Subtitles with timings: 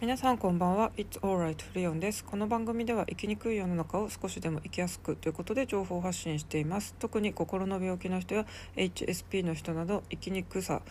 [0.00, 0.92] 皆さんこんばんは。
[0.96, 2.24] It's alright リオンです。
[2.24, 6.94] この番組では生きにくい世の中を少しでも生きやすくということで情報発信しています。
[7.00, 10.82] 特に心の病気の人や HSP の人など生きにくさ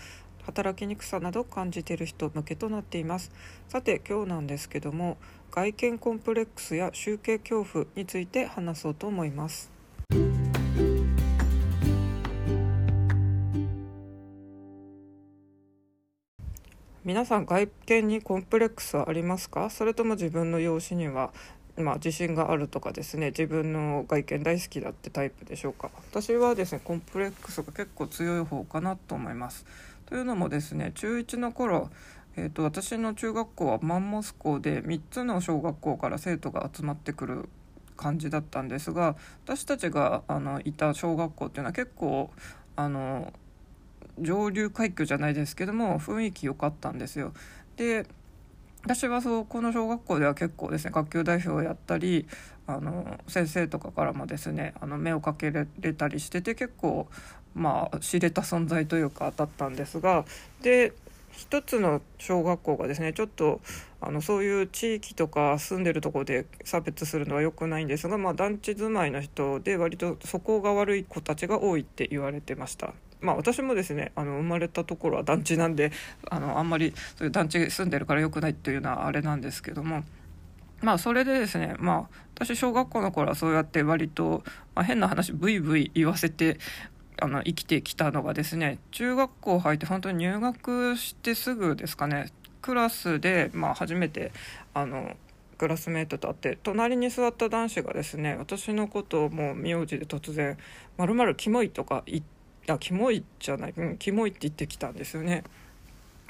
[0.44, 3.32] 働きにくさなど感じている人向けとなっています。
[3.70, 5.16] さて今日なんですけども
[5.52, 9.77] 外見コンプレックスや集計恐怖について話そうと思います。
[17.08, 19.70] 皆さん外見にコンプレックスはありますか？
[19.70, 21.32] それとも自分の容姿には
[21.78, 23.28] まあ、自信があるとかですね。
[23.28, 25.90] 自分の外見大好きだってタイプでしょうか？
[26.12, 29.66] 私はですねコンプレックスが結構強い方かなと思います。
[30.06, 31.90] というのもですね中1の頃
[32.36, 37.48] えーと、私の中学校はマンモス校で3つの小学校から生徒が集まってくる
[37.96, 42.32] 感じだったんですが私たちがあのいた小学校っていうのは結構
[42.76, 43.32] あの
[44.20, 47.34] 上流階級じゃないですけども雰囲気良かったんですよ。
[47.76, 48.06] で
[48.84, 52.26] 私はそうこの小学校では結構ですね学級代表をやったり
[52.68, 57.08] あの先生とかからもですねあの目をかけられたりしてて結構
[57.54, 60.26] まあ知れた存在というかだったんですが
[60.62, 60.94] で
[61.32, 63.62] 一つの小学校がですねちょっと
[64.00, 72.94] あのそういう地域とか住んでるとこで差別するのは良くないんですが、まあ、団地住まいの人で割と素行が悪い子たちが多いって言われてました。
[73.22, 75.92] まあ、私もですねあの生まれたところは団地なんで
[76.30, 80.04] あのあんまりそういう団地住んでるから良くないっていうのはあれなんですけども。
[80.82, 84.44] まあそれでですねまあ私小学校の頃はそうやって割と、
[84.76, 86.60] まあ、変な話ブイブイ言わせて
[87.20, 94.32] あの生きてきたのがですね中学校入って本当に入学してすぐですかねクラスで、まあ、初めて
[94.74, 95.16] あの
[95.58, 100.58] クラスメートと会って隣に座った男子がですね私のことをもう名字で突然
[100.98, 102.37] 「まるキモい」とか言って。
[102.70, 105.44] あキモいじゃない、うん、キモいって言ってきたんですよね。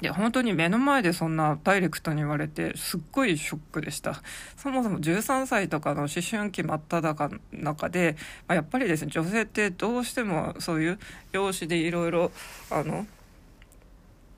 [0.00, 4.22] いや本当に目の前でそんなダイレクトに言われてすっごいショックでした
[4.56, 8.16] そもそも13歳とかの思春期真っ只中で、
[8.46, 10.98] まあ、やっぱりですね女性ってどうしてもそういう
[11.32, 12.30] 容姿でいろいろ
[12.70, 13.08] あの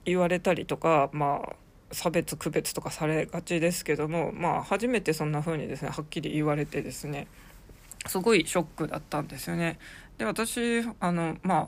[0.03, 1.55] 言われたりとかまあ
[1.91, 7.27] 差別区別とかされがちですけどもまあ初めてそんな風にですねはっきり言われてですね
[8.07, 9.77] すごいショックだったんですよね。
[10.21, 11.67] で私あのまあ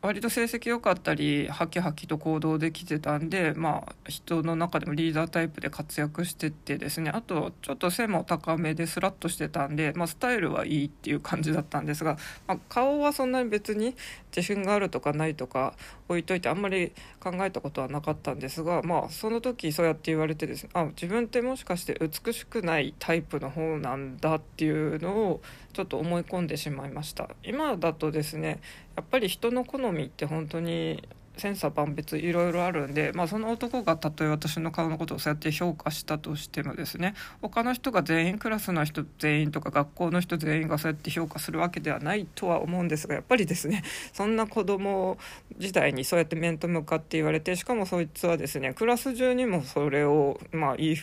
[0.00, 13.96] 割と成績良かったりハキハキと行動できてたんでまあ人の中でもリーダータイプで活躍しててですねあとちょっと背も高めでスラッとしてたんで、まあ、スタイルはいいっていう感じだったんですが、まあ、顔はそんなに別に
[14.30, 15.74] 自信があるとかないとか
[16.08, 25.40] 置いといてあんまり考えたことはなかったんですがまあその時そうやって言われてですねあ自分ってもしかして美しくないタイプの方なんだっていうのを
[25.72, 27.28] ちょっと思い込んでしまいました。
[27.42, 28.60] 今だとですね
[28.96, 31.06] やっぱり人の好みって本当に
[31.36, 45.18] 千差万別いろいろあるんで、まあ、その男がたとえ私の顔のことをそうやって評価したとしてもですね他の人が全員クラスの人全員とか学校の人全員がそうやって評価するわけではないとは思うんですがやっぱりですねそんな子供
[45.58, 50.96] 時代にそうやって面と向かって言われてしかもそいつはですねクラス中にもそれをまあ言い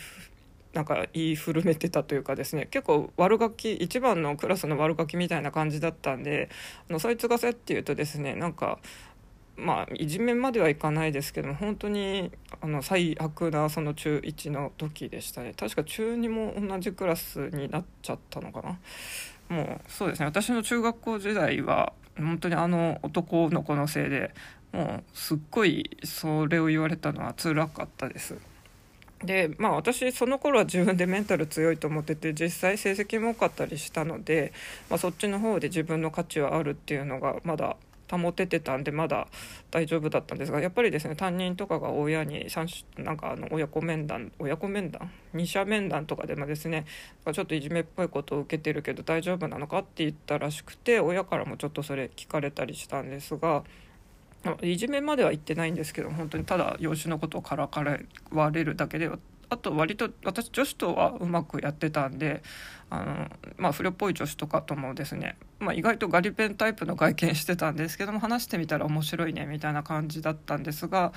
[0.74, 6.50] なんか言い古めてたというかですね結構悪ガキ一番のクラスの悪ガキみたいな感じだったんで
[6.90, 8.80] あのそいつがそうやって言うとですねなんか
[9.56, 12.32] まあいじめまではいかないですけども本当に
[12.62, 15.54] あの最悪なその中1の時でしたね。
[15.58, 18.80] 確か中2も同じクラスになっちゃったのかな。
[19.56, 20.26] もうそうですね。
[20.26, 24.34] 私の中学校時代は本当にあの男の子のせいで
[24.72, 28.38] もうすっごいそれを言われたのは辛かったです。
[29.24, 34.52] でまあ私その頃は自分でメンタル強いと思ってて実際成績も多かったりしたので、
[34.90, 37.78] まあ、そっちの方で自分の価値はあるっていうのがまだ
[38.10, 39.28] 保ててたんでまだ
[39.72, 42.48] 大丈夫だったんですがやっぱりですね担任とかが親に
[42.98, 45.12] なんかあの親子面談親子面談？
[45.34, 46.86] 二者面談とかでもですね
[47.32, 53.64] ちょっといじめっぽいことを受けてるけど大丈夫なのかって言ったらしくて親からもちょっとそれ聞かれたりしたんですが。
[54.62, 57.82] いじめまでは言ってないんですけど本当にただ養子のことをからか
[58.30, 59.10] われるだけで
[59.54, 62.44] あと割と私女子とはうまくやってたんで
[62.90, 63.28] あの、
[63.58, 71.14] まあ、不良っぽい女子とかともですね、まあ、意外とガリペンタイプの外見してたんですけども話してみたら面白いねみたいな感じだったんですが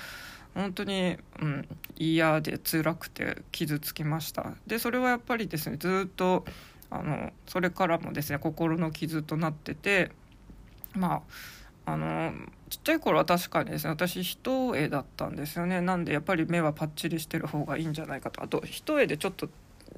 [0.53, 1.67] 本当に、うん、
[1.97, 4.53] 嫌で辛くて傷つきました。
[4.65, 6.45] でそれはやっぱりですねずっと
[6.89, 10.11] あのそれからもですね心の傷となってて
[10.95, 11.21] ま
[11.85, 12.33] ああの
[12.69, 15.81] ちっちゃい頃は確かにですね私一重だったんですよね。
[15.81, 18.43] なんでやっぱり目はパッチリしてる方がいいんじゃないかと。
[18.43, 19.49] あと一重でちょっと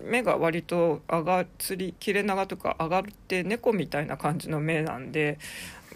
[0.01, 5.39] 目が割と上がつり切れ長とか上がって猫みたいな感じの目なんで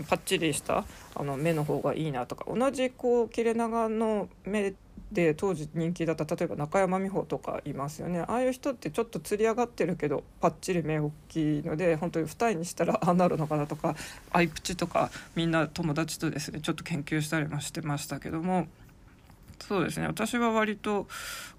[0.09, 0.83] パッチリした
[1.15, 2.45] あの目の方がいいなとか。
[2.51, 4.73] 同じこう切れ長の目
[5.13, 8.21] で当時人気だった例えば中山美穂とかいますよね。
[8.21, 13.95] ああいう人ってちょっとつり上がってるけどパッチリ目大きいので本当に二重にしたら ああなるのかなとか
[14.31, 18.67] アイプチとかみんな友達とですねちょっと研究したりもしてましたけども。
[19.59, 20.07] そうですね。
[20.07, 21.07] 私は割と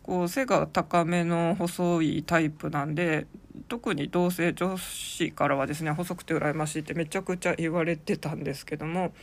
[0.03, 3.27] こう背が高めの細いタイプなんで
[3.69, 9.15] 特に同性女子からはですね細くて羨ましいってめちゃくちゃ言われてたんですけども。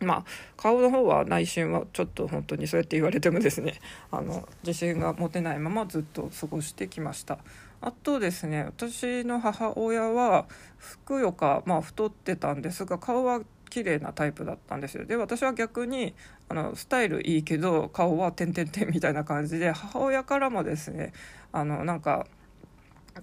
[0.00, 0.24] まあ
[0.56, 3.74] 顔の方は内心はちょっと本当にそうやって言われてもですね
[4.10, 7.38] あの自信が持てないままずっと過ごしてきました。
[7.80, 10.46] あとですね私の母親は
[10.78, 15.04] ふくよか、まあ、太ってたんですが顔は綺麗なタイプだったんですよ。
[15.04, 16.14] で私は逆に
[16.48, 21.12] あのスタイルいいけど顔は点々点みたいな感じで母親からもですね
[21.52, 22.26] あのなんか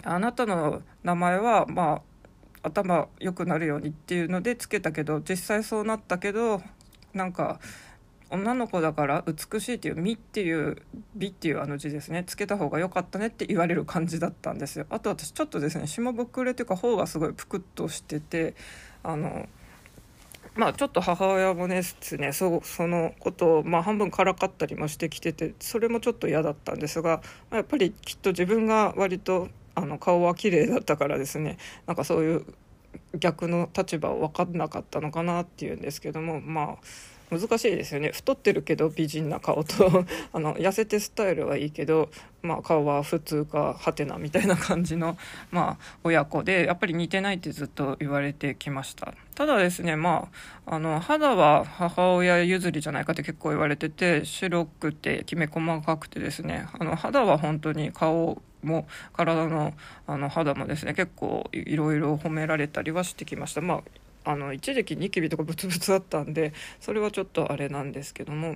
[0.04, 2.02] あなたの名前はまあ
[2.64, 6.62] 頭良くなるようにっていうのでつけたけど実際そうなったけど
[7.14, 7.60] なんか
[8.32, 10.78] 女の子だから美しいっていう「美」っていう
[11.16, 12.24] 「美」っていうあの字ですね。
[12.26, 14.86] つけた方が良かったねって言われる感じだったんですよ。
[14.90, 18.56] あと私ちょっとですね下膨れというか方がすごいぷくっとしてて
[19.04, 19.50] あの
[20.56, 21.82] まあちょっと母親もね
[22.20, 31.58] ねそそのことをまあ半分からかったりもしてきててそれもちょっと嫌だったんですがまやっぱりきっと自分が割とあの顔は綺麗だったからですね。
[31.86, 32.46] なんかそういう
[33.18, 36.40] 逆の立場を分かんなかったのかなっていうんですけども。
[36.42, 38.12] まあ難しいですよね。
[38.12, 40.06] 太ってるけど美人な顔と。
[40.34, 42.10] あの痩せてスタイルはいいけど、
[42.42, 45.18] まあ、顔は普通かはてなみたいな感じの、
[45.50, 49.14] まあ、親子でやっぱり似てないってずっと言われてきました。
[49.34, 50.28] ただですねま
[50.66, 56.68] ああの肌は母親譲りじゃないかって結構言われてて白くてきめ細かくてですね。
[56.78, 59.74] あの肌は本当に顔も体の
[60.08, 63.62] あの肌もですね結構いろいろ褒められたりはしてきました。
[63.62, 63.82] まあ
[64.24, 68.56] あの一時期ニキビとかブツブツあったんでそれはちょっとあれなんですけども。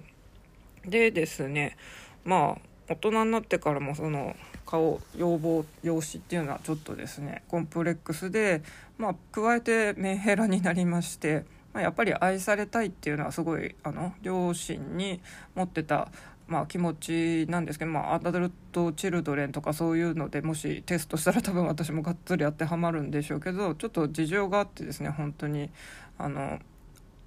[0.86, 1.78] でですね
[2.24, 4.36] まあ大人になってからもその
[4.66, 8.62] 顔要望容姿っていうのはちょっとですねコンプレックスで
[8.98, 15.22] まあ加えてメンヘラになりまして、まあ、やっぱり愛されたいっていうのはすごいあの両親に
[15.56, 16.12] 持ってた
[16.48, 25.72] まあ、気持ちなんですけど、まあ、アダルト・チルドレンとかそういうのでもしテストしたら多分私もがっつり当てはまるんでしょうけどちょっと事情があってですね本当に
[26.18, 26.60] あの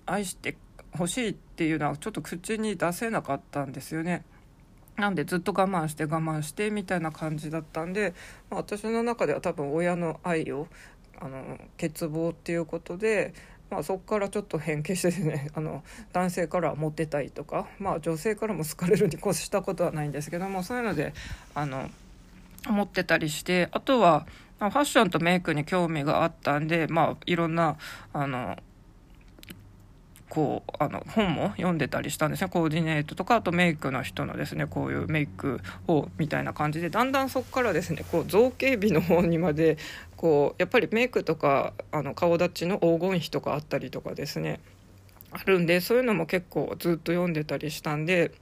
[0.07, 0.57] 愛して
[0.93, 4.25] ほしいっていうのはちょっと口に出せなかったんですよね。
[4.97, 8.15] なんでずっと我慢して我慢してみたいな感じだったんで、
[8.51, 10.67] まあ、私の中では多分親の愛を
[11.21, 13.33] あの欠乏っていうことで
[13.71, 15.83] まあ、そこからちょっと変形してですね あの
[16.13, 21.13] 男性からはモテたいとか、まあ、女性からも好かれるに越したことはないんですけどもそういうので
[21.55, 21.91] あの
[22.67, 24.27] 持ってたりしてあとは、
[24.59, 27.77] ファッションとメイクに興味があったんで、まあ、いろんな
[28.13, 28.57] あの
[30.29, 32.49] こうあの本も読んでたりしたんですね。
[32.49, 39.79] コーディネートとかあとメイクの人のですねこういうメイクをみたいな感じでだんだんそこからですねこう造形美の方にまで
[40.17, 44.61] こうやっぱりメイクとかあの顔立ちの黄金比とかあったりとかですね
[45.31, 48.33] あるんでそういうのも結構ずっと読んでたりしたんで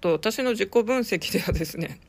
[0.00, 2.00] と私の自己分析ではですね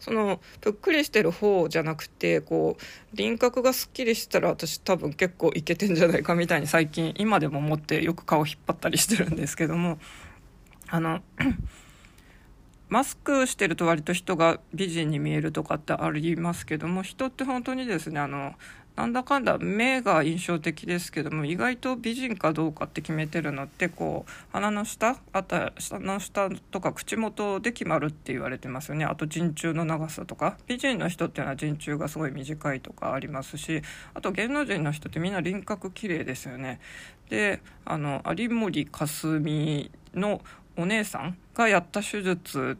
[0.00, 9.98] そのぷっくりしてる方じゃなくてこう輪郭がすっきりしたら私多分結構いけてんじゃないかみたいに最近今でも思ってよく顔引っ張ったりしてるんですけども
[10.88, 11.20] あの
[12.88, 18.54] マスクしてると割と人が美人に見えるとかってありますけども人って本当にですねあの
[18.98, 29.04] なんだかんだ目が印象的ですけども意外と美人かどうかって決めてるのってこう鼻の下あた下の下とか口元で決まるって言われてますよね。
[29.04, 30.56] あと陣中の長さとか。
[30.66, 33.82] 美人の人っていうのは陣中がすごい短いとかありますし
[34.14, 36.80] あと芸能人の人ってみんな輪郭綺麗ですよね。
[37.30, 40.40] であの有森かすみの
[40.76, 42.76] お姉さんがやった手術、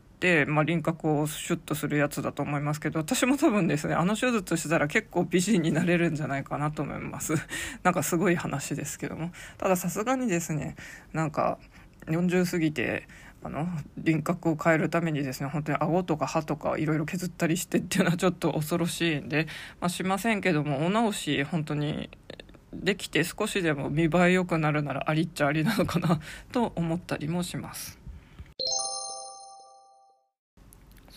[0.46, 7.34] まあ、輪郭をシュッとするやつだと思いますけど私も多分ですねあの手術したら結構美人になれるんじゃないかなと思います
[7.84, 10.74] なんかすごい話ですけどもたださすがにですね
[11.12, 11.58] なんか
[12.06, 13.06] 40過ぎて
[13.42, 19.46] あの輪郭を変えるためにですね本当に顎とか歯とかいろいろ削ったりしてっていうのはちょっと恐ろしいんで、
[19.80, 22.10] まあ、しませんけどもお直し本当に
[22.72, 26.20] できて少しでも見栄え良くなるならありっちゃありなのかな
[26.52, 27.97] と思ったりもします。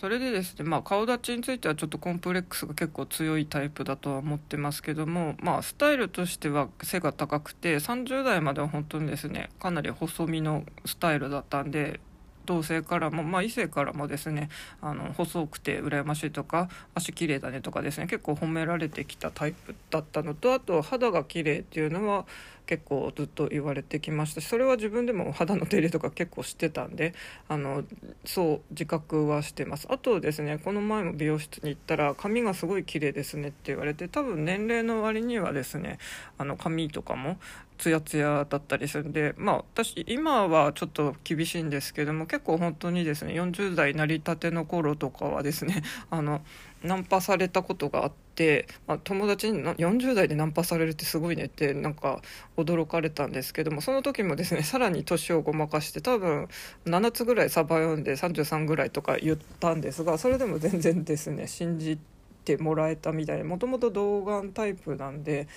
[0.02, 12.00] それでですね、まあ、顔立ちについてはちょっとコンプレックスが結構強いタイプだとは思ってますけども、まあ、スタイルとしては背が高くて30代までは本当にですねかなり細身のスタイルだったんで
[12.46, 14.48] 同性からも、まあ、異性からもですね
[14.80, 22.26] あの細くて羨ましいとか足綺麗だねとかですね結構褒められてきたタイプだったのとあと肌が綺麗っていうのは
[22.66, 27.14] 結構ずっと言われてきましたそれは自分でも肌の手入れとか結構してたんで
[27.48, 27.84] あの
[28.24, 29.86] そう自覚はしてます。
[29.90, 35.98] あとですねこの前も美容室に行ったら髪がすごい綺麗ですねって言われて多分年齢の割にはですね
[36.38, 37.38] あの髪とかも
[37.78, 46.42] ツヤツヤだったりするんでまあ私今はちょっと厳しいんですけども結構本当にですね40代成り立ての頃とかはですねあの
[46.84, 52.20] ナンパされたことがあって、まあ、友達に40代でナンパされるってすごいねってなんか
[52.56, 56.48] 驚かれたんですけどもその時もですねさらに年をごまかして多分
[56.86, 61.98] 7つぐらいサバ読んで33ぐらいとか言ったんですがそれでも全然ですね信じ
[62.44, 65.48] てもらえたみたいでもともと童顔タイプなんで。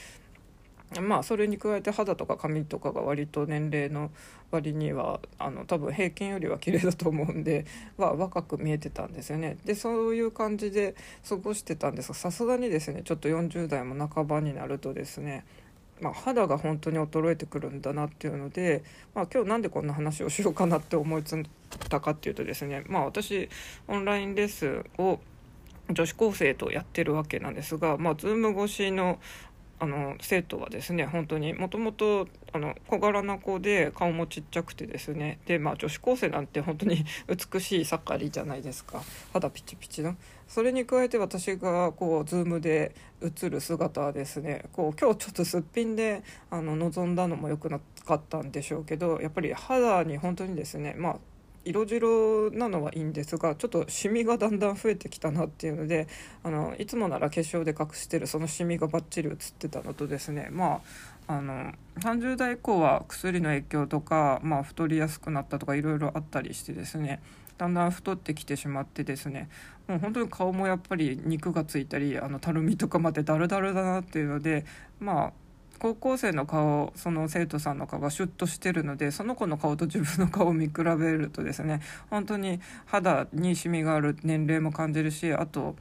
[1.02, 4.12] まあそれに加えて肌とか髪とかが割と年齢の
[4.52, 7.66] 割にはあの多分平均よりは綺麗だと思うんで
[7.98, 9.58] は若く見えてたんですよね。
[9.66, 10.96] でそういう感じで
[11.28, 15.46] 過ごしてたんですがさすがにですねちょっと40代も半ばになるとですね
[16.02, 18.84] まあ、肌が本当に衰えてくるんだなっていうので、
[19.14, 21.46] まあ、今日なんでこんな話をしようかなって思いつい
[21.90, 23.50] たかっていうとですね、まあ、私
[23.88, 25.20] オンラインレッスンを
[25.90, 29.20] 女子高生とやってるわけなんですが、まあ、Zoom 越しの
[29.78, 32.28] あの生徒はですね本当にもともと
[32.88, 37.04] 小柄な子で顔もちっちゃくてですねで、まあ、女子高生なんて本当に
[37.54, 39.04] 美しい盛りじゃないですか。
[39.34, 40.16] 肌ピチピチの。
[40.48, 51.20] それに加えて私がこう Zoom で映る姿はですねこう今日ちょっとすっぴんであの望んだのも良くなかったんでしょうけどやっぱり肌に本当にですねまあ
[51.66, 56.08] 色白なのはいいんですがちょっとシミがだんだん増えてきたなっていうので
[56.44, 60.82] あのいつもなら化粧で隠してるそのシミがバッチリ写ってたのとですねま
[61.28, 67.20] ああの30代以降は薬の影響とか、まあ、太りやすくなったとかいろいろあったりしてですね
[67.58, 69.50] だんだん太ってきてしまってですね
[69.88, 74.66] もう本当に顔もやっぱり肉がついたりあのたるみとかまでダルダルだなっていうので
[75.00, 75.34] まあ
[75.80, 85.76] 高校生の顔その生徒さんの顔がシュッとしてるのでその子の顔と自分の顔を見比べるとですね本当に肌にシミがある年齢も感じるしあと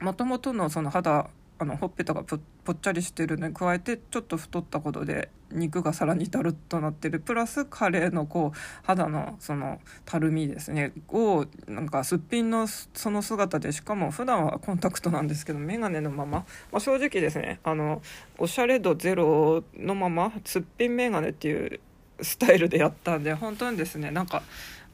[0.00, 1.30] もともとのその肌
[1.62, 7.20] あのほっぺたがぽっちゃりしてるのに加えてちょっと太ったことで肉がさらにだるっとなってる。
[7.20, 10.92] プラスカレーのこう肌のそのたるみですね。
[11.08, 18.02] をなんかすっぴんのその姿でしかも普段はコンタクトなんですけど眼鏡のまま、まあ、正直ですねあの
[18.38, 21.80] おしゃれ度ゼロのまますっぴん眼鏡っていう
[22.20, 24.42] スタイルでやったんで本当にですねなんか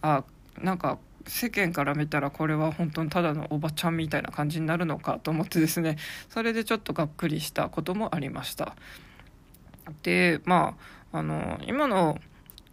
[0.02, 0.22] あ
[0.60, 0.98] なんか
[1.28, 5.96] 世間から見たらこれは本当にただのおばちゃんみたいな感じになるのかと思ってですね
[6.28, 8.74] それでちょっとがっくりしたこともありました。
[10.02, 10.76] でま
[11.12, 12.18] ああの今の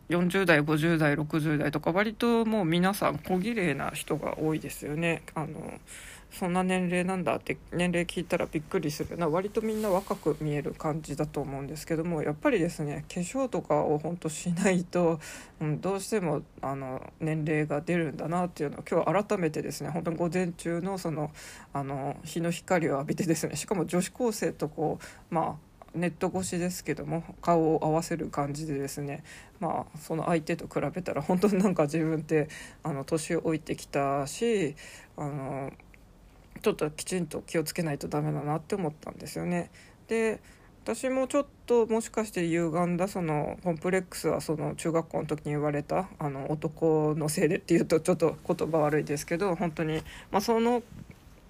[0.09, 5.23] 40代50代60代とか割ともう皆さん小綺麗な人が多いですよね。
[5.33, 5.79] あの
[6.37, 9.29] そんな年齢なんだって年齢聞いたらびっくりするな。
[9.29, 15.21] 割とみんな若く見える感じだと思うんですけどもやっぱりですね化粧とかを本当しないと、
[15.61, 21.31] うん、どうしてもあの年齢が出るんだなっていうのを今日改めてですね本当に午前中のその
[21.71, 29.23] あの日の光を浴びてですねしかも女子高生とこうまあネット越しですけども顔を合わせる感じでですね
[29.61, 32.49] まあその相手と比べたら本当になんか自分って
[32.83, 34.75] あの年老いてきたし
[35.17, 35.71] あの
[36.61, 39.69] ちょっときちんと気をつけないとダメだなって思ったんですよね。
[40.07, 40.39] で
[40.85, 50.83] 私もちょっともしかして歪んだそのコンプレックスはその中学校の時に言われたあの男のせいでっていうとちょっと言葉悪いですけど本当に、まあ、その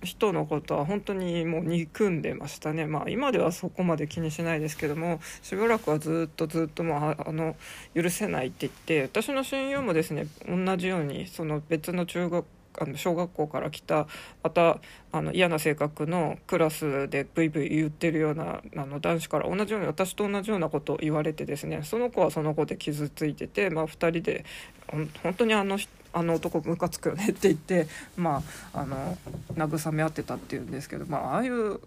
[0.05, 7.57] 人のことは本当にもう憎んでましたねまあ今ではそこまで気にしないですけどもしばらくはずっとずっともうあの
[7.93, 12.45] 許せないって言って私の親友もですね同じようにその別の中学
[12.81, 14.07] あの小学校から来た
[14.43, 14.79] また
[15.11, 24.45] あの嫌な性格のクラスでブイブイ言ってるようなあの男子から同じように私と同じようなことを言われてですねその子はその子で傷ついてて、まあ、2人で
[24.87, 25.77] 本当にあの
[26.13, 28.41] あの男ムカつくよねって言ってま
[28.73, 29.17] ああの
[29.55, 31.79] 慰め合ってたっていうんですけど、まあ、ああいう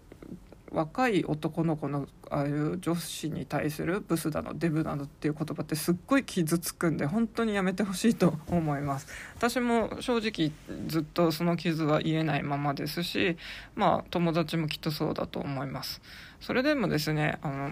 [0.71, 9.07] 若い男の子のああいう女子に対するブスだのデブなのっていう言葉ってすっごい傷つくんで本当にやめてほしいと思います。
[9.35, 10.51] 私も正直
[10.87, 13.37] ずっとその傷は言えないままですし
[13.75, 16.01] まあ友達もきっとそうだと思います。
[16.39, 17.71] それでもですねあの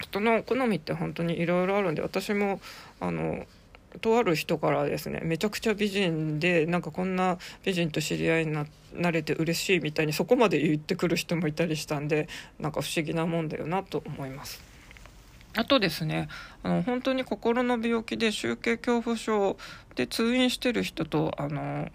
[0.00, 2.60] 人の好みって本当にいろいろあるんで私も
[3.00, 3.46] あの
[4.00, 12.28] とある人からですねめちゃくちゃ美人でなんかこんな美人と知り合いにななれて嬉しいみたいにそこまで言ってくる人もいたりしたんで
[12.58, 14.62] なんか不思議なもんだよなと思います。
[15.56, 16.28] あとですね
[16.62, 19.56] あの本当に心の病気で集計恐怖症
[19.96, 21.88] で通院してる人とあの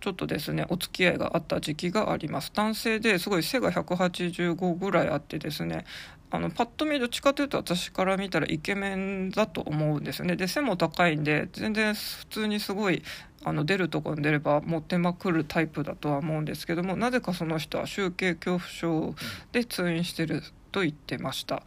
[0.00, 5.84] ちょっとですねお付き合いがあった時期があります男性ですごい背が185ぐらいあってですね
[6.30, 13.02] あのパッと見どっちかというと私から見たらイケメンだと思うんですよねで背も高いんで全然普通にすごい
[13.44, 19.14] あの出るとこに出れば持ってまくるタイプだとは思うんですけどもなぜかその人は集計恐怖症
[19.52, 20.42] で通院してる
[20.72, 21.62] と言ってました。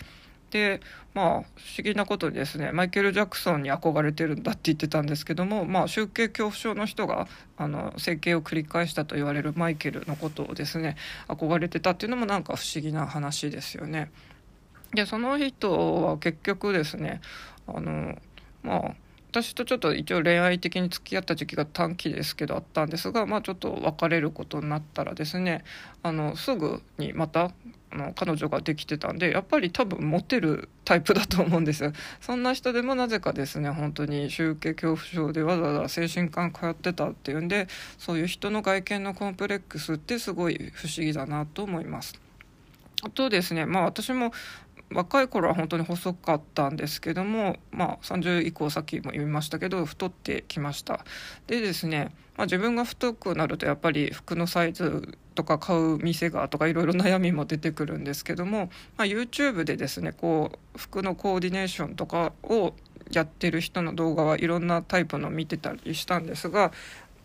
[0.51, 0.82] で
[1.13, 1.44] まあ不思
[1.84, 10.96] 議なことにですねマイケル・ジャクソンに憧れてるんだって言ってたんですけども、まあ、集計恐怖症の人があの整形を繰り返したと言われるマイケルのことをですね
[11.28, 14.12] 憧れてたっていうのもなんか不思議な話ですよね。
[14.93, 17.22] でその人は結局ですね
[17.67, 18.17] あの
[18.63, 18.96] まあ
[19.31, 25.63] 私とちょっと一応恋愛的に付き合った時期が短期ですけどあったんですが、まあ、ちょっと別れることになったらですね
[26.01, 27.51] あのすぐにまた
[27.91, 37.67] あの彼女ができてたんでやっぱり多分モテるタイプだと思うんですよそんな人でもなぜかですね本当に集計恐怖症でわざわざ精神科通ってたっていうんで
[38.00, 42.19] そういう人の外見のコンプレックスってすごい不思議だなと思います。
[43.01, 44.34] あとですねまあ私も
[44.91, 51.05] 若い頃は本当に細かったんですけども、まあ、30以降さっきも言いましたけど太ってきました。
[51.48, 62.74] でですね、まあ、自分が太くなるとやっぱり服のサイズとか買う店がとかいろいろ悩みも出てくるんですけども、まあ、YouTube でですねこう服のコーディネーションとかを
[63.12, 66.72] やってる人の動画はいろんなタイプの見てたりしたんですが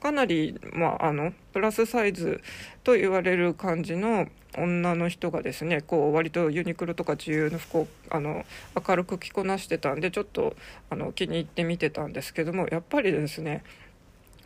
[0.00, 2.42] かなり、まあ、あのプラスサイズ
[2.82, 8.44] と言われる感じの女の人がですねこう割とユニクロとか自由の服をあの
[8.86, 10.56] 明るく着こなしてたんでちょっと
[10.90, 13.64] あの気に入って見てたんですけどもやっぱりですね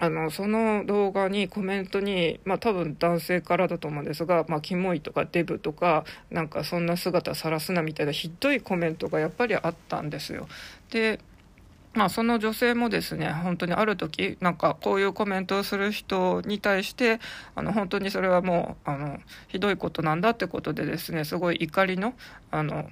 [0.00, 10.48] あのその動画にコメントに、まあ、多分男性からだと思うんですが「まあ、キモい」とか「デブ」とかなんかそんな姿さらすなみたいなひどいコメントがやっぱりあったんですよ。
[10.90, 11.18] で
[11.94, 17.18] まあ、その女性もですね本当にある時なんかこういうコメントをする人に対して
[17.54, 19.18] あの本当にそれはもうあの
[19.48, 22.14] ひどいことなんだってことでですねすごい怒りの
[22.50, 22.88] あの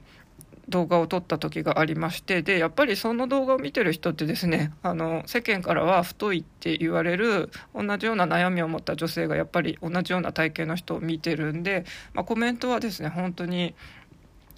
[0.69, 11.85] 動画を撮った時がありましてでやっぱりその動画を見てる人ってですねあの世間からは太いって言われる同じような悩みを持った女性がやっぱり同じような体型の人を見てるんで、
[12.15, 13.75] まあ、コメントはですね本当に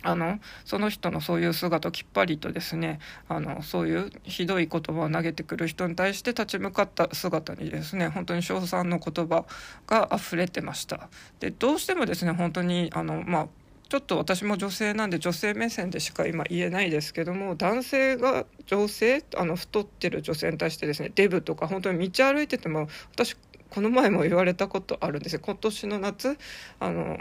[0.03, 9.45] あのその人のそういう姿をきっぱりとですねあのそういうひどい言葉を投げてくる人に対して立ち向かった姿にですね本当に称賛の言葉
[9.87, 11.09] が溢れてました。
[11.41, 13.49] でどうしてもですね本当にあのまあ
[13.89, 23.35] ちょっと私も女性なんで女性目線でしか今言えないですけども男性が女性あの太ってる女性に対してですねデブとか本当に道歩いてても私
[23.71, 25.41] この前も言われたことあるんですよ。
[25.43, 26.39] 今年の夏
[26.81, 27.19] あの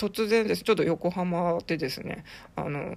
[0.00, 2.24] 突然ですちょっと横浜でですね
[2.56, 2.96] あの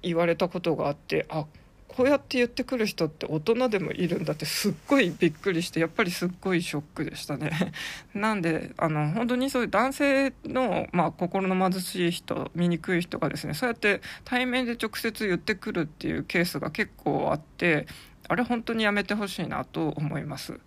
[0.00, 1.44] 言われたことがあってあ
[1.88, 7.72] こうやって言ってくる人って大人でもいるんだってすっごいびっくりしてやっぱりすっごいショックでしたね。
[8.14, 17.86] なんであの本当にそういう男性の、まあ、心の貧しい人醜い人がですねそうやって対面で直接言ってくるっていうケースが結構あって
[18.28, 20.60] あれ本当にやめてほしいなと思います。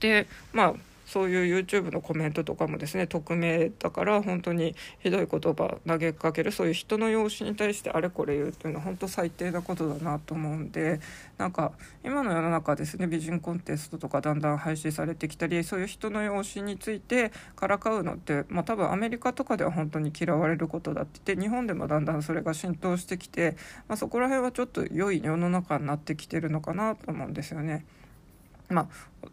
[0.00, 0.74] でまあ
[1.06, 11.00] そういう YouTube のコメントとかもですね匿名だから本当にひどい言葉投げかけるそういう人の容姿に対してあれこれ言うっていうのは本当最低なことだなと思うんで
[11.38, 11.72] なんか
[12.04, 23.56] 今の世の中ですね美人コンテストとかだんだん廃止されてきたりそういう人の容姿についてからかうのって、まあ、多分アメリカとかでは本当に嫌われることだって言って日本でもだんだんそれが浸透してきて、
[23.88, 27.84] まあ、そこら辺はちょっと良い世の中になってきてるのかなと思うんですよね。
[28.68, 28.82] ま
[29.22, 29.28] あ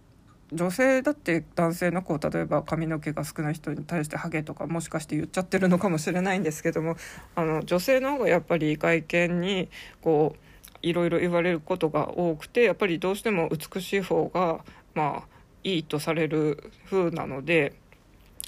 [0.53, 6.95] 女性だって男性のこう例えば髪の毛が少ない人に対してハゲとかもしかして言っちゃってるのかもしれないんですけども
[7.35, 9.69] あの女性の方がやっぱり外見に
[10.01, 10.39] こう
[10.81, 14.63] いろいろ言われることが多くてやっぱりどうしても美しい方が
[14.93, 15.27] まあ
[15.63, 17.73] いいとされる風なので。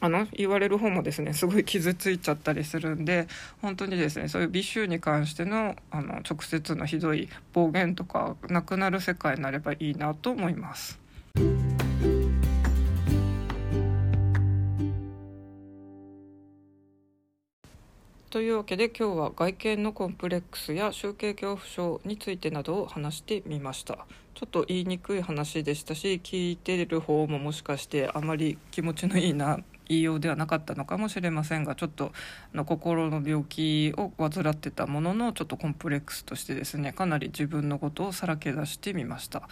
[0.01, 3.27] あの言われる方もですねすごい傷ついちゃったりするんで
[3.61, 10.99] 本当にですねそういう美醜に関してのあの直接のひどい暴言とかなくなる世界になればいいなと思います。
[18.35, 24.05] というわけで今日は外見のコンプレックスや集計恐怖症についてなどを話してみました。
[24.33, 32.11] ちょっと言いにくい話でしたし聞いてる方ももしかしてあまり気持ちのいいな言いようではなかったのかもしれませんがちょっと
[32.53, 39.47] あの心の病気を患ってたもののちょっとコンプレックスとしてですねかなり自分のことをさらけ出してみました。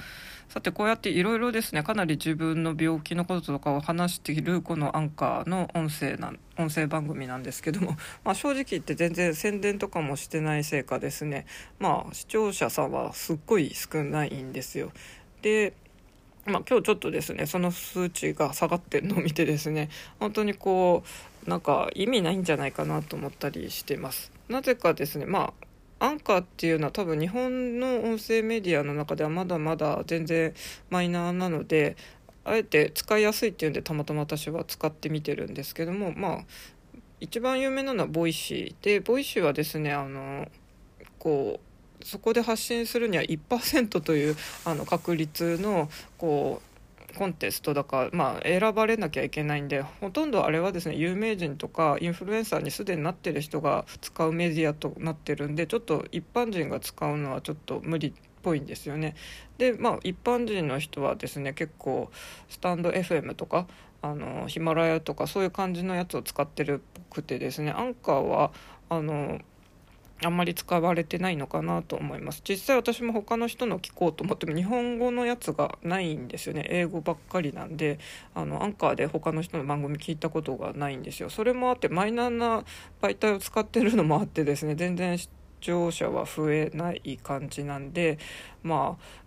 [0.49, 11.45] さてこうやっていろいろですねかなり自分の病気のこととかを話しているこのアンカーの音声な音声番組なんですけども、まあ、正直言って全然宣伝とかもしてないせいかですね。
[11.79, 14.91] まあ視聴者さんはすっごい少ないんですよ。
[15.41, 15.73] で
[16.45, 21.03] まあ、今日ちょっとですねその数値が下がってるのを見てですね本当にこ
[21.45, 24.31] うなんか意味ないんじゃないかなと思ったりしてます。
[24.49, 25.53] なぜかですねま
[25.99, 30.53] あアンカーっていうのは多分日本の音声メディアの中ではまだまだ全然
[30.89, 31.95] マイナーなので
[32.43, 36.43] あえて使いやすいっていうんでたまたま私は使ってみてるんですけどもまあ
[37.21, 40.49] 一番有名なのは Voicy で Voicy はですねあの
[41.19, 41.72] こう
[42.03, 44.35] そこで発信するには1%という
[44.65, 46.73] あの確率のこう
[47.17, 59.15] コンテストだから、まあ、選ばれなきゃいけないんでほとんどあれはですね有名人とかインフルエンサーにすでになってる人が使うメディアとなってるんでちょっと一般人が使うのはちょっと無理っぽいんですよね。
[59.57, 62.11] でまあ一般人の人はですね結構
[62.49, 63.67] スタンド FM とか
[64.01, 68.51] あのヒマラヤとかそういう感じのやつを使ってるっぽくてですねアンカーは
[68.89, 69.39] あの
[70.21, 72.41] あんまり使われてないのかなと思います。
[72.47, 76.65] 実際私も他の人の聞こうと思っても日本語のやつがないんですよね。
[76.69, 77.99] 英語ばっかりなんで
[78.33, 81.29] あのアンカーで他の人の番組聞いたことがないんですよ。
[81.29, 82.63] それもあってマイナーな
[83.01, 88.19] 媒体を使ってるのもあってですね全然視聴者は増えない感じなんで
[88.61, 89.23] まあ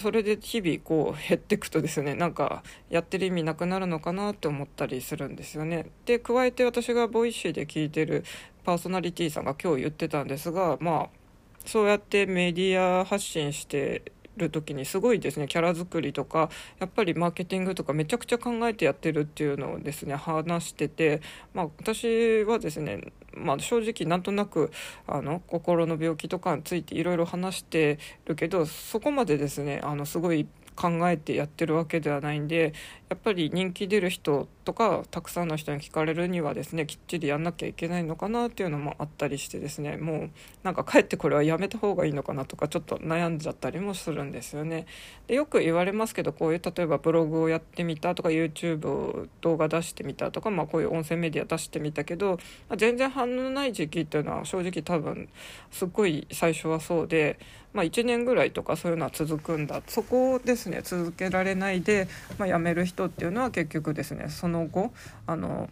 [0.00, 5.90] それで日々こう減っていくとですねなんかやってる意味なくなるのかなって思ったりするんですよね。
[6.06, 8.24] で加えて私が Voicy で聞いてる
[8.64, 11.20] パーソナリティーさんが今日言ってたんですがまあ
[11.64, 21.20] そうやってメディア発信してる時にすごいですねキャラ作りとかやっぱりマーケティングとかめちゃくちゃ考えてやってるっていうのをですね話してて、
[21.54, 24.70] まあ、私はですね、まあ、正直なんとなく
[25.06, 32.72] あの心の病気とかについていろいろ話してるけどそこまでですねあのすごい考えてやってるわけではないんで
[33.08, 40.30] やっぱり人気出る人とかたくさんの人に聞かれるにはですねきっちりやんなきゃいけないのかなっていうのもあったりしてですねもう
[40.62, 44.86] なんかかえってこれはやめた方がいいのかなとかちょっと悩んじゃったりもするんですよね。
[45.26, 55.28] でよく言われますけどこういう例えばブログをやってみたとか YouTube を動画出してみたとか、まあ、こういう音声メディア出してみたけど、まあ、全然反応ない時期っていうのは正直多分
[55.70, 57.38] すっごい最初はそうで。
[57.72, 59.82] まあ、1年ぐらいとかそういうのは続くんだ。
[59.86, 64.92] そこをですね続けられないで、まあ、辞める人っていうのは結局ですねその後
[65.26, 65.68] あの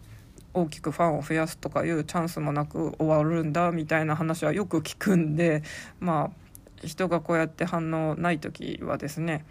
[0.53, 5.63] 大きくファンを増やすとかいうチャンスもなく終わるんだみたいな話はよく聞くんで
[5.99, 9.45] まあ人がこうやって反応ない時はですね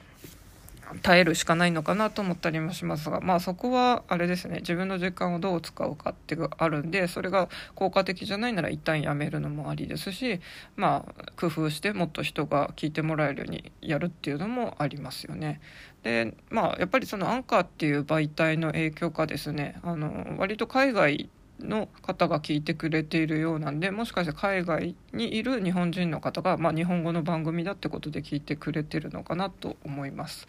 [1.02, 10.40] 耐えるしかないのかなと思ったりもしますがまあそこはあれですね自分の時間をどう使うかっていうあるんでそれが効果的じゃないなら一旦やめるのもありですし
[10.76, 15.60] まあ工夫してもっと人が聞いてもらえるようにやるっていうのもありますよね。
[16.02, 21.28] でまあやっぱりそのアンカーっていう媒体の影響かですねあの割と海外
[21.60, 30.46] の方が聞いてくれているようなんでもしかして海外にいる日本人の方が、まあ、日本語の番組だってことで聞いてくれてるのかなと思います。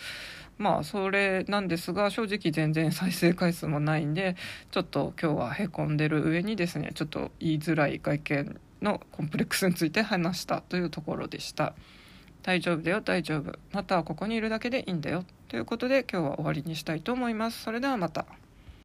[0.57, 4.35] まあそれなんですが正直全然再生回数もないんで
[4.71, 11.73] ちょっと今日はへこんでる上にですねちょっと言いづらい外見のコンプレックスについて話したというところでした。
[12.43, 17.63] 大丈夫だよ大丈夫またはここにいるだけでいいんだよということで今日は終わりにしたいと思います。
[17.63, 18.25] それではまた。